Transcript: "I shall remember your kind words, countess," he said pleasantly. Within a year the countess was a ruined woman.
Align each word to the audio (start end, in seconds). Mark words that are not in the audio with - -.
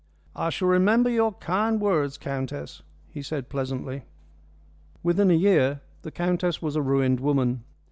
"I 0.35 0.49
shall 0.49 0.67
remember 0.67 1.11
your 1.11 1.33
kind 1.33 1.79
words, 1.79 2.17
countess," 2.17 2.81
he 3.07 3.21
said 3.21 3.49
pleasantly. 3.49 4.01
Within 5.03 5.29
a 5.29 5.35
year 5.35 5.81
the 6.01 6.09
countess 6.09 6.59
was 6.59 6.75
a 6.75 6.81
ruined 6.81 7.19
woman. 7.19 7.63